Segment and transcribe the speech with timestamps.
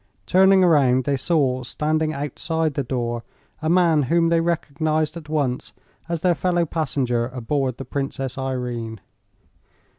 [0.25, 3.21] Turning around they saw standing outside the door
[3.61, 5.73] a man whom they recognized at once
[6.09, 8.99] as their fellow passenger aboard the "Princess Irene."